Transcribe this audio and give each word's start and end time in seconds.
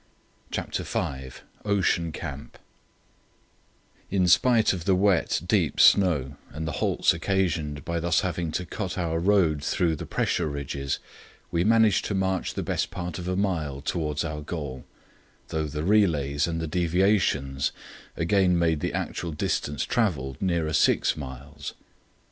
CHAPTER 0.49 0.81
V 0.81 1.29
OCEAN 1.63 2.11
CAMP 2.11 2.57
In 4.09 4.27
spite 4.27 4.73
of 4.73 4.85
the 4.85 4.95
wet, 4.95 5.41
deep 5.47 5.79
snow 5.79 6.37
and 6.49 6.67
the 6.67 6.71
halts 6.81 7.13
occasioned 7.13 7.85
by 7.85 7.99
thus 7.99 8.21
having 8.21 8.51
to 8.53 8.65
cut 8.65 8.97
our 8.97 9.19
road 9.19 9.63
through 9.63 9.95
the 9.95 10.07
pressure 10.07 10.47
ridges, 10.47 10.97
we 11.51 11.63
managed 11.63 12.05
to 12.05 12.15
march 12.15 12.55
the 12.55 12.63
best 12.63 12.89
part 12.89 13.19
of 13.19 13.27
a 13.27 13.35
mile 13.35 13.79
towards 13.79 14.25
our 14.25 14.41
goal, 14.41 14.85
though 15.49 15.65
the 15.67 15.83
relays 15.83 16.47
and 16.47 16.59
the 16.59 16.65
deviations 16.65 17.71
again 18.17 18.57
made 18.57 18.79
the 18.79 18.95
actual 18.95 19.31
distance 19.31 19.83
travelled 19.83 20.41
nearer 20.41 20.73
six 20.73 21.15
miles. 21.15 21.75